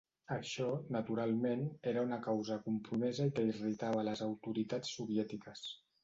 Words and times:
Això, 0.35 0.67
naturalment, 0.93 1.65
era 1.91 2.05
una 2.07 2.17
causa 2.27 2.57
compromesa 2.63 3.27
i 3.29 3.33
que 3.39 3.43
irritava 3.49 4.07
les 4.07 4.23
autoritats 4.29 4.95
soviètiques. 5.01 5.63